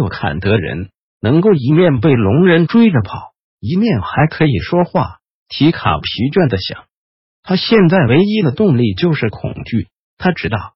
[0.00, 0.90] 有坎德人
[1.20, 5.18] 能够一面被龙人追着跑，一面还可以说话。
[5.48, 6.84] 提卡疲倦的想，
[7.42, 9.88] 他现在唯一的动力就是恐惧。
[10.16, 10.74] 他知道，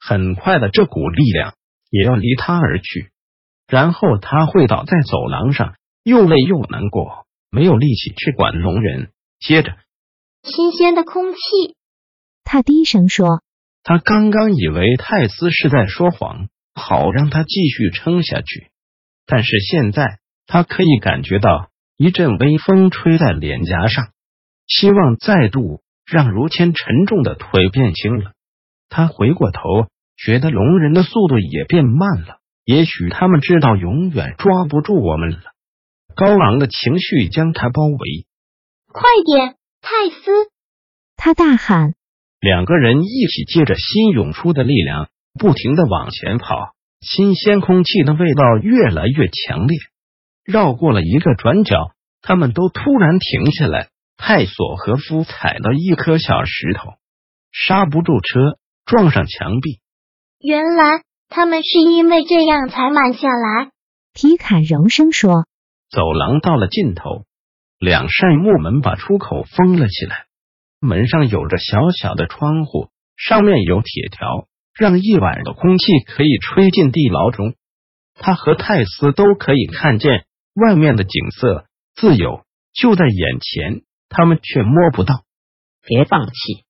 [0.00, 1.54] 很快的这股力量
[1.90, 3.10] 也要离他而去，
[3.66, 9.10] 然后他会倒在走廊上，又累又难过，没有力气去管龙人。
[9.40, 9.76] 接着，
[10.42, 11.38] 新鲜的空气，
[12.44, 13.42] 他低声说
[13.82, 18.70] ：“他刚刚以为泰斯是在说谎。”好让他继续撑下去，
[19.26, 24.08] 但是现在他可以感觉到一阵微风吹在脸颊上，
[24.66, 28.32] 希望再度让如谦沉重的腿变轻了。
[28.88, 29.60] 他回过头，
[30.16, 32.38] 觉得龙人的速度也变慢了。
[32.64, 35.40] 也许他们知道永远抓不住我们了。
[36.14, 38.26] 高昂的情绪将他包围。
[38.86, 40.30] 快点，泰斯！
[41.16, 41.94] 他大喊。
[42.38, 45.08] 两个人一起借着新涌出的力量。
[45.38, 49.78] 不停的往前跑，新鲜空气的味道越来越强烈。
[50.44, 53.88] 绕过了一个转角，他们都突然停下来。
[54.16, 56.90] 泰索和夫踩了一颗小石头，
[57.50, 59.80] 刹不住车，撞上墙壁。
[60.38, 63.70] 原来他们是因为这样才慢下来。
[64.14, 65.46] 皮卡柔声说
[65.90, 67.24] ：“走廊到了尽头，
[67.80, 70.26] 两扇木门把出口封了起来。
[70.78, 77.54] 门上有着小小的窗户，上面有铁条。”让夜晚的空气可以吹进地牢中，
[78.14, 80.24] 他和泰斯都可以看见
[80.54, 85.24] 外面的景色，自由就在眼前，他们却摸不到。
[85.84, 86.64] 别放弃！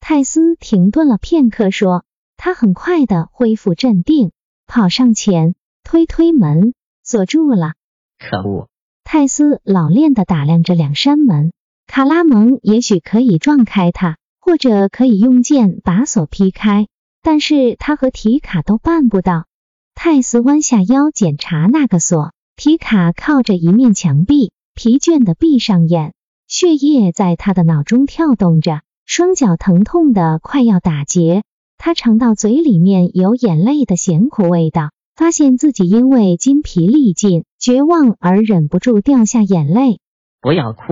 [0.00, 2.04] 泰斯停顿了片刻，说
[2.36, 4.32] ：“他很快的恢复镇定，
[4.66, 7.72] 跑上前推推门，锁住了。
[8.18, 8.68] 可恶！”
[9.02, 11.52] 泰斯老练的打量着两扇门，
[11.86, 16.86] 卡拉蒙也许可以撞开它，或者可以用剑把锁劈开。
[17.24, 19.46] 但是他和提卡都办不到。
[19.94, 26.12] 泰斯弯下腰检查那个锁，提卡靠着一面墙壁，疲倦的闭上眼，
[26.46, 31.42] 血液在他的脑中跳动着，双脚疼痛的快要打结。
[31.78, 39.98] 他尝到嘴里面有眼泪的咸苦味道，发现自己因为筋疲力尽、绝望而忍不住掉下眼泪。
[40.42, 40.82] 不要哭，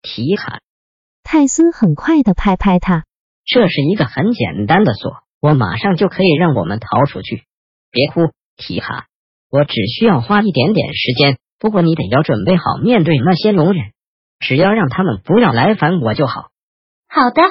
[0.00, 0.60] 提卡。
[1.22, 3.04] 泰斯很快的拍拍他，
[3.44, 5.21] 这是一个很简单的锁。
[5.42, 7.42] 我马上就可以让我们逃出去，
[7.90, 9.06] 别哭，提卡，
[9.50, 11.38] 我只需要花一点点时间。
[11.58, 13.92] 不过你得要准备好面对那些龙人，
[14.38, 16.50] 只要让他们不要来烦我就好。
[17.08, 17.42] 好的，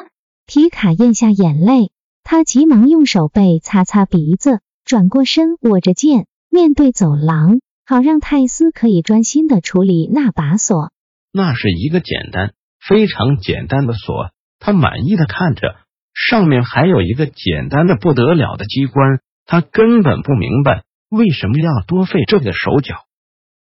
[0.48, 1.92] 提卡咽下眼泪，
[2.24, 10.92] 他急忙用手背擦擦鼻子，转过身握着剑，面对走廊，好让泰斯可以专心的处理那把锁。
[11.34, 15.76] 那是一个简单、非常简单的锁，他满意的看着。
[16.14, 23.06] 上面还有一个简单的不得了的机关，他根本不明白为什么要多费这个手脚，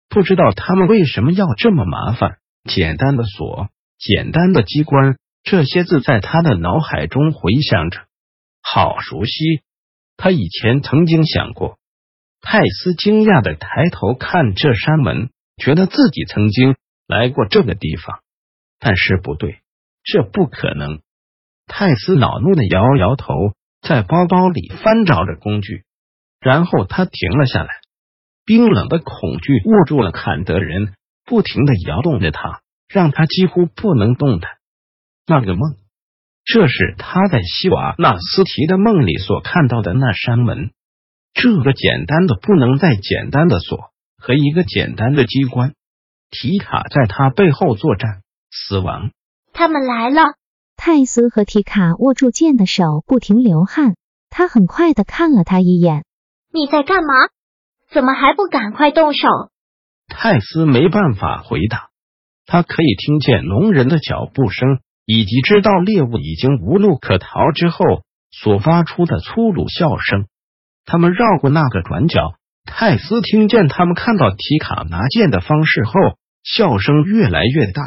[0.08, 2.38] 不知道他们为什么要这么麻烦。
[2.64, 3.68] 简单的锁，
[3.98, 8.00] 简单的机关，这些字在他的脑海中回响着，
[8.62, 9.62] 好熟悉。
[10.16, 11.78] 他以前曾经想过。
[12.42, 16.74] 泰斯惊讶的抬头看这扇门，觉得自己曾经
[17.06, 18.20] 来过这个地方，
[18.78, 19.60] 但是不对，
[20.02, 21.00] 这不可能。
[21.72, 23.32] 泰斯恼怒的摇摇头，
[23.80, 25.84] 在包包里翻找着工具，
[26.40, 27.68] 然后他停了下来。
[28.44, 30.94] 冰冷的恐惧握住了坎德人，
[31.24, 34.50] 不停的摇动着他，让他几乎不能动弹。
[35.26, 35.76] 那个梦，
[36.44, 40.72] 这是他在西瓦纳斯提的梦里所看到的那扇门。
[41.32, 45.74] 这个简单的不能再简单的锁和一个简单的机关，
[46.30, 49.12] 提卡在他背后作战，死亡。
[49.52, 50.39] 他们来了。
[50.82, 53.96] 泰斯和提卡握住剑的手不停流汗，
[54.30, 56.06] 他很快的看了他一眼。
[56.54, 57.12] 你在干嘛？
[57.92, 59.28] 怎么还不赶快动手？
[60.08, 61.90] 泰斯没办法回答，
[62.46, 67.84] 他可以听见龙人的脚步声，以及知道猎物已经无路可逃之后
[68.30, 70.28] 所发出的粗鲁笑声。
[70.86, 75.92] 他们绕过那个转角，泰斯听见他们看到提卡拿剑的方式后，
[76.42, 77.82] 笑声越来越大。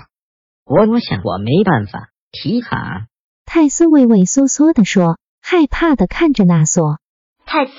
[0.63, 2.12] 我我想我没办法。
[2.33, 3.05] 提卡，
[3.45, 6.97] 泰斯畏畏缩缩的说，害怕的看着那索。
[7.45, 7.73] 泰斯，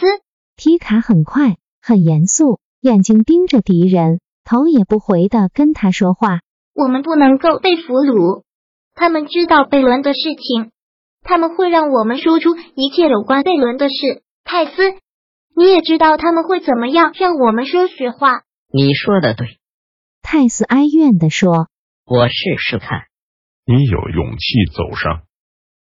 [0.54, 6.38] 提卡很快，很严肃，眼睛盯着敌人，头也不回的跟他说话。
[6.72, 8.44] 我们不能够被俘虏。
[8.94, 10.70] 他们知道贝伦的事情，
[11.22, 14.22] 他们会让我们说出一切有关贝伦的事。
[14.44, 14.72] 泰斯，
[15.56, 18.42] 你也知道他们会怎么样让我们说实话。
[18.72, 19.58] 你说的对，
[20.22, 21.66] 泰斯哀怨的说。
[22.06, 23.06] 我试试看。
[23.66, 25.22] 你有勇气走上。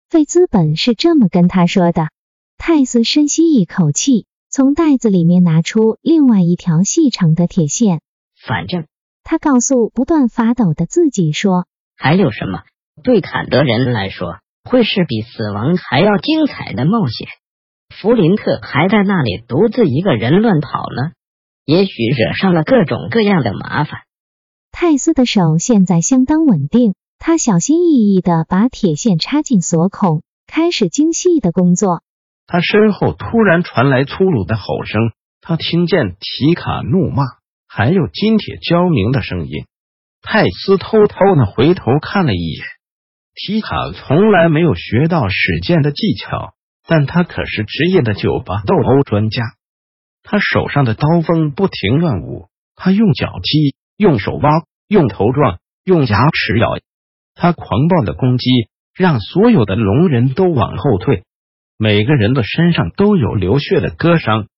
[0.08, 2.08] 费兹本是这么跟他说的。
[2.56, 8.00] 泰斯深吸一口气，从袋子里面拿出另外一条细长的铁线。
[8.46, 8.86] 反正
[9.22, 11.66] 他告诉不断发抖的自己说
[11.96, 12.62] ：“还有什么？
[13.04, 17.28] 对坎德人来说，会是比死亡还要精彩的冒险。
[17.94, 21.12] 弗林特还在那里独自一个人乱跑呢，
[21.64, 24.00] 也许惹上了各种各样的麻烦。”
[24.72, 32.02] 泰斯的手现在相当稳定，他小心翼翼的把铁线插进锁孔，开始精细的工作。
[32.46, 37.24] 他身后突然传来粗鲁的吼声，他听见提卡怒骂，
[37.66, 39.66] 还有金铁交鸣的声音。
[40.22, 42.64] 泰斯偷偷的回头看了一眼，
[43.34, 46.54] 提卡从来没有学到使剑的技巧，
[46.86, 49.42] 但他可是职业的酒吧斗殴专家。
[50.22, 53.76] 他手上的刀锋不停乱舞，他用脚踢。
[53.98, 54.48] 用手挖，
[54.86, 56.68] 用头撞，用牙齿咬，
[57.40, 58.50] 他狂暴的攻击
[58.92, 61.22] 让所有的龙人都往后退，
[61.78, 64.48] 每个人的身上都有流血的割伤，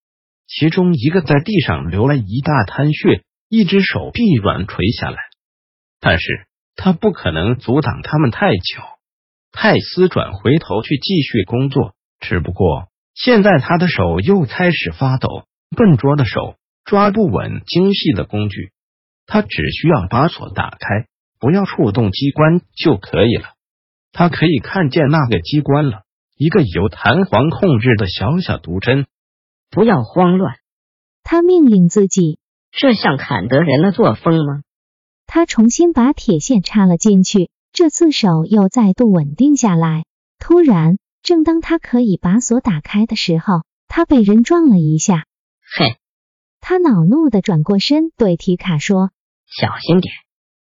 [0.46, 5.18] 其中一个在地上流了一大滩血，一只手臂软垂下来。
[6.00, 8.82] 但是他不可能阻挡他们太久。
[9.52, 15.44] 泰斯转回头去继续工作，只不过现在他的手又开始发抖，
[15.76, 16.56] 笨拙的手
[16.86, 18.70] 抓不稳精细的工具。
[19.26, 21.08] 他只需要把锁打开，
[21.40, 23.54] 不要触动机关就可以了。
[24.12, 26.02] 他可以看见那个机关了，
[26.36, 29.06] 一个由弹簧控制的小小毒针。
[29.70, 30.56] 不要慌乱，
[31.22, 32.38] 他命令自己。
[32.72, 34.62] 这像坎德人的作风吗？
[35.26, 40.04] 他重新把铁线插了进去，这次手又再度稳定下来。
[40.38, 45.24] 突然，正当他可以把锁打开的时候，他被人撞了一下。
[45.78, 45.96] 嘿！
[46.60, 49.10] 他恼怒的转过身，对提卡说。
[49.46, 50.12] 小心点！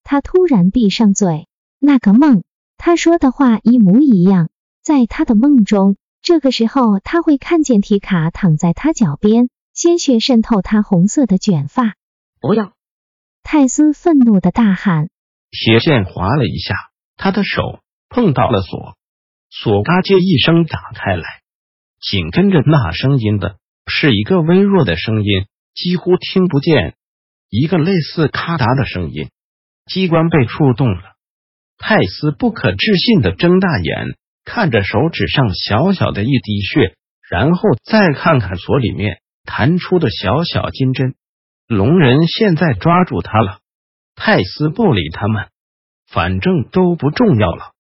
[0.05, 1.49] 他突然闭上嘴。
[1.79, 2.45] 那个梦，
[2.77, 4.51] 他说的话一模一样。
[4.83, 11.95] 在他的梦中，这个时候他会看见提卡躺在他脚边，鲜血渗透他红色的卷发。
[12.41, 12.73] 不要！
[13.45, 15.09] 泰斯愤怒的大喊。
[15.51, 16.75] 铁线划了一下，
[17.17, 18.97] 他的手碰到了锁，
[19.51, 21.23] 锁嘎吱一声打开来。
[22.01, 26.97] 紧跟着那声音的是一个微弱的声音，几乎听不见。
[27.49, 29.29] 一个类似咔嗒的声音，
[29.93, 31.03] 机关被触动了。
[31.77, 36.95] 泰斯不可置信的睁大眼，看着手指上小小的一滴血，
[37.29, 41.15] 然后再看看锁里面弹出的小小金针。
[41.67, 43.59] 龙人现在抓住他了。
[44.15, 45.49] 泰斯不理他们，
[46.09, 47.73] 反正都不重要了。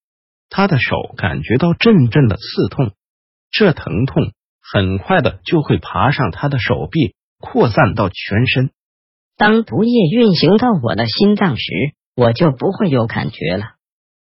[0.50, 2.92] 他的手感觉到阵阵的刺痛，
[3.50, 8.70] 这疼痛很快的就会爬上他的手臂，扩散到全身。
[9.36, 11.64] 当毒液运行到我的心脏时，
[12.14, 13.74] 我就不会有感觉了。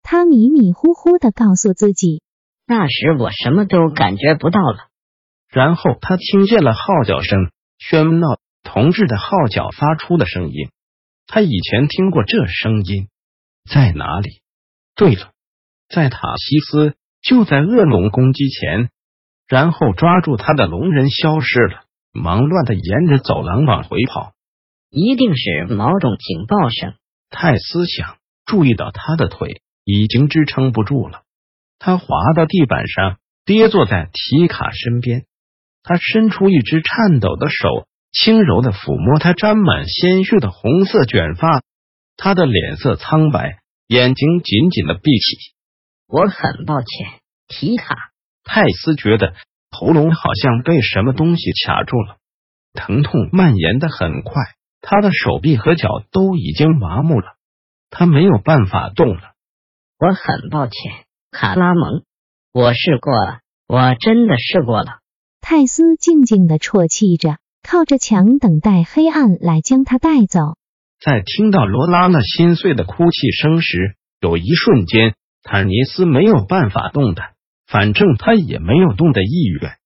[0.03, 2.23] 他迷迷糊糊的告诉自己，
[2.66, 4.88] 那时我什么都感觉不到了。
[5.49, 10.71] 然后他听见了号角声，喧闹同志的号角发出的声音。
[11.26, 13.09] 他以前听过这声音，
[13.71, 14.43] 在哪里？
[14.95, 15.31] 对了，
[15.88, 18.90] 在塔西斯，就在恶龙攻击前。
[19.47, 24.33] 然后抓住他的龙人消失了，忙乱的沿着走廊往回跑。
[24.90, 26.95] 一定是某种警报声。
[27.35, 31.23] 泰斯想，注意到他的腿已经支撑不住了，
[31.81, 35.26] 他滑到地板上，跌坐在提卡身边。
[35.83, 41.62] 他伸出一只颤抖的手，轻柔的抚摸他沾满鲜血的红色卷发。
[42.17, 45.55] 他的脸色苍白，眼睛紧紧的闭起。
[46.07, 46.87] 我很抱歉，
[47.49, 47.97] 提卡。
[48.45, 49.35] 泰斯觉得
[49.71, 52.19] 喉咙好像被什么东西卡住了，
[52.75, 54.45] 疼痛蔓延的很快。
[54.87, 57.37] 他的手臂和脚都已经麻木了，
[57.88, 59.33] 他没有办法动了。
[59.99, 60.75] 我很抱歉，
[61.31, 62.03] 卡拉蒙，
[62.53, 64.99] 我试过了，我真的试过了。
[65.41, 70.59] 泰斯静静的啜泣着，靠着墙等待黑暗来将他带走。
[71.00, 77.33] 在听到罗拉那心碎的哭泣声时，有一瞬间，坦尼斯没有办法动弹，
[77.67, 79.79] 反正他也没有动的意愿。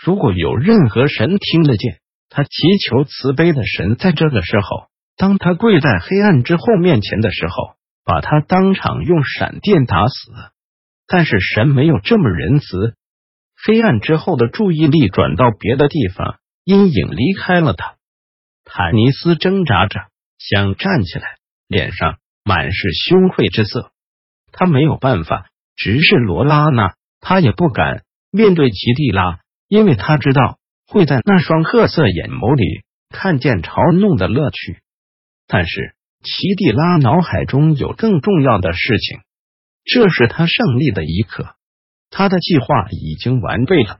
[0.00, 1.98] 如果有任何神听得见。
[2.28, 10.32] 他祈求慈悲的神，在这个时候，当他跪在黑暗之后面前的时候，把他当场用闪电打死。
[11.08, 12.96] 但是神没有这么仁慈。
[13.64, 17.94] 黑暗之后的注意力转到别的地方，阴影离开了他。
[18.64, 20.00] 坦尼斯挣扎着
[20.38, 21.36] 想站起来，
[21.68, 23.92] 脸上满是羞愧之色。
[24.50, 28.02] 他没有办法直视罗拉娜，他也不敢
[28.32, 34.78] 面对奇蒂拉，因为他知道会在那双褐色眼眸里看见嘲弄的乐趣。
[35.46, 39.20] 但是奇蒂拉脑海中有更重要的事情，
[39.84, 41.54] 这是他胜利的一刻。
[42.10, 43.98] 他的计划已经完备了。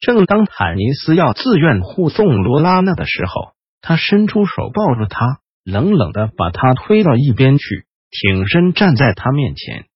[0.00, 9.86] 正当坦尼斯要自愿护送罗拉娜的时候，他伸出手抱住她，冷冷的把她推到一边去，挺身站在她面前。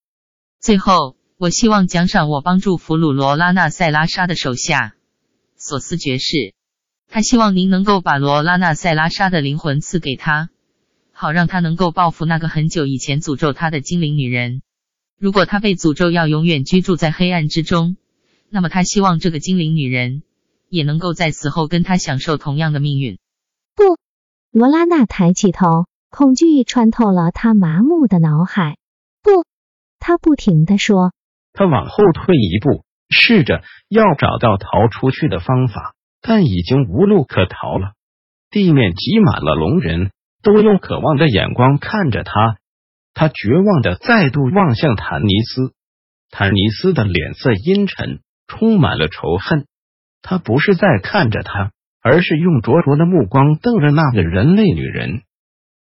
[0.61, 4.95] 最后，我希望奖赏我帮助俘虏罗拉娜塞拉莎的手下
[5.62, 6.54] 索斯爵士。
[7.09, 10.49] 他希望您能够把罗拉娜塞拉莎的灵魂赐给他，
[11.12, 14.62] 好让他能够报复那个很久以前诅咒他的精灵女人。
[15.21, 17.97] 如果他被诅咒要永远居住在黑暗之中，
[18.50, 20.25] 那么他希望这个精灵女人
[20.69, 23.19] 也能够在死后跟他享受同样的命运。
[23.76, 23.99] 不，
[24.50, 28.78] 罗拉娜抬起头，恐惧穿透了他麻木的脑海。
[29.23, 29.45] 不，
[30.00, 31.12] 他不停的说。
[31.52, 37.92] 他往后退一步，试着要找到逃出去的方法，但已经无路可逃了。
[38.50, 40.11] 地面挤满了龙人，
[40.42, 42.57] 都用渴望的眼光看着他。
[43.14, 45.75] 他绝望的再度望向坦尼斯，
[46.31, 49.66] 坦尼斯的脸色阴沉，充满了仇恨。
[50.23, 51.71] 他不是在看着他。
[52.04, 55.23] 而是用灼灼的目光瞪着那个人类女人。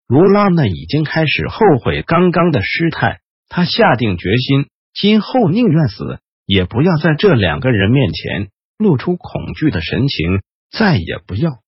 [0.08, 3.20] 卢拉娜已经开始后悔刚刚的失态，
[3.50, 4.66] 她下定决心，
[4.96, 8.50] 今后宁愿死，也不要在这两个人面前
[8.80, 11.60] 露出恐惧的神情，再也不要。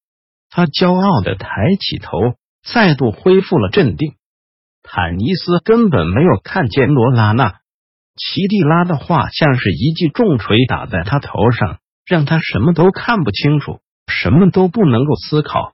[0.49, 1.47] 他骄傲的抬
[1.79, 2.17] 起头，
[2.63, 4.15] 再度恢复了镇定。
[4.81, 7.59] 坦尼斯根本没有看见罗拉娜，
[8.15, 13.81] 奇蒂拉的话像是一记重锤打在他头上，让他什么都看不清楚。
[14.07, 15.73] 什么都不能够思考，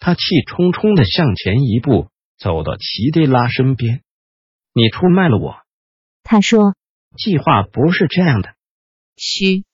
[0.00, 4.00] 他气冲冲的向前一步，走到齐蒂拉身边。
[4.72, 5.58] 你出卖了我，
[6.24, 6.74] 他说。
[7.18, 8.54] 计划不是这样的。
[9.16, 9.64] 嘘，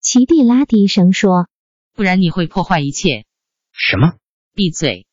[0.00, 1.48] 奇蒂拉低声说。
[1.94, 3.24] 不然你会破坏一切。
[3.72, 4.14] 什么？
[4.54, 5.06] 闭嘴！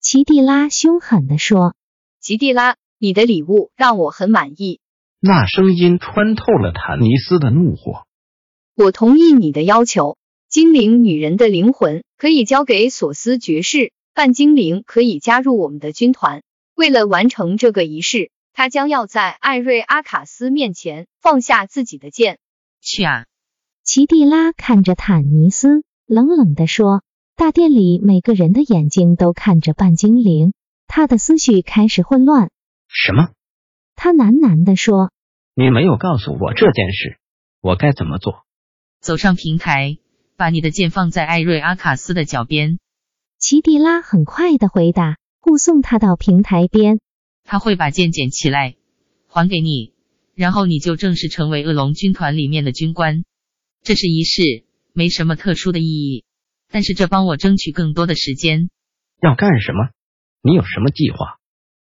[0.00, 1.76] 奇蒂拉凶狠的说。
[2.20, 4.80] 奇蒂拉，你的礼物让我很满意。
[5.20, 8.06] 那声音穿透了坦尼斯的怒火。
[8.74, 10.16] 我同意你的要求。
[10.48, 16.42] 精灵女人的灵魂可以交给索斯爵士，半精灵可以加入我们的军团。
[16.76, 22.38] 为了完成这个仪式，他将要在艾瑞阿卡斯面前放下自己的剑。
[22.80, 23.26] 去啊！
[23.82, 27.02] 奇蒂拉看着坦尼斯，冷冷地说。
[27.36, 30.54] 大殿里每个人的眼睛都看着半精灵，
[30.86, 32.50] 他的思绪开始混乱。
[32.86, 33.30] 什么？
[33.96, 35.10] 他喃喃地说
[35.54, 37.18] ：“你没有告诉我这件事，
[37.60, 38.44] 我该怎么做？”
[39.02, 39.98] 走上平台。
[40.36, 42.80] 把你的剑放在艾瑞阿卡斯的脚边。
[43.38, 46.98] 奇蒂拉很快的回答，护送他到平台边。
[47.44, 48.74] 他会把剑捡起来，
[49.28, 49.92] 还给你，
[50.34, 53.24] 然后你就正式成为恶龙军团里面的军官。
[53.82, 56.24] 这是仪式，没什么特殊的意义，
[56.70, 58.70] 但是这帮我争取更多的时间。
[59.22, 59.90] 要干什么？
[60.42, 61.38] 你有什么计划？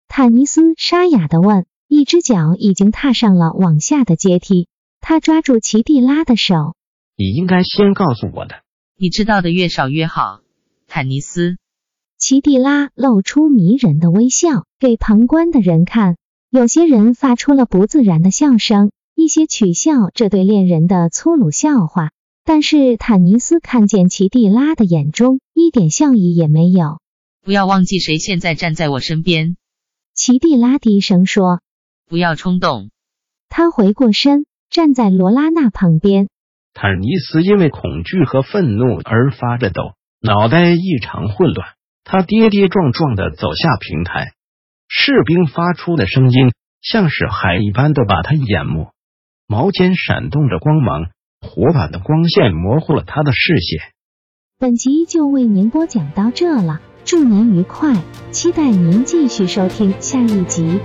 [0.06, 4.68] 坦尼斯沙哑的问，一只脚已经踏上了往下的阶梯。
[5.00, 6.76] 他抓住奇蒂拉的手。
[7.16, 8.62] 你应该先告诉我的。
[8.98, 10.40] 你知道的越少越好，
[10.86, 11.58] 坦尼斯。
[12.18, 16.16] 奇蒂拉露出迷人的微笑，给旁观的人看。
[16.48, 22.10] 有些人发出了不自然的笑声，一些取笑这对恋人的粗鲁笑话。
[22.42, 27.00] 但是坦尼斯看见奇蒂拉的眼中一点笑意也没有。
[27.44, 29.56] 不要忘记谁现在站在我身边。
[30.14, 31.60] 奇蒂拉低声说。
[32.08, 32.90] 不要冲动。
[33.50, 36.28] 他回过身，站在罗拉娜旁边。
[36.72, 41.75] 坦尼斯因为恐惧和愤怒而发着抖，脑袋异常混乱。
[42.08, 44.28] 他跌跌撞撞的走下平台，
[44.86, 48.92] 士兵发出的声音像是海一般的把他淹没。
[49.48, 51.06] 毛尖闪动着光芒，
[51.40, 53.90] 火把的光线模糊了他的视线。
[54.56, 57.96] 本集就为您播讲到这了，祝您愉快，
[58.30, 60.80] 期待您继续收听下一集。